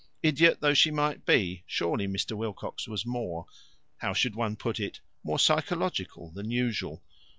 [0.23, 2.35] Idiot though she might be, surely Mr.
[2.35, 3.45] Wilcox was more
[3.97, 4.99] how should one put it?
[5.23, 7.03] more psychological than usual.